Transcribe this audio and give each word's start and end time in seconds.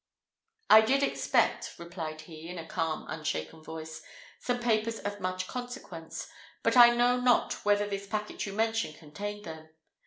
"I 0.67 0.81
did 0.81 1.03
expect," 1.03 1.75
replied 1.77 2.21
he, 2.21 2.47
in 2.49 2.57
a 2.57 2.65
calm, 2.67 3.05
unshaken 3.07 3.61
voice, 3.61 4.01
"some 4.39 4.57
papers 4.59 4.97
of 4.97 5.19
much 5.19 5.45
consequence, 5.47 6.27
but 6.63 6.75
I 6.75 6.89
know 6.95 7.19
not 7.19 7.63
whether 7.65 7.85
this 7.87 8.07
packet 8.07 8.47
you 8.47 8.53
mention 8.53 8.93
contained 8.93 9.45
them. 9.45 9.69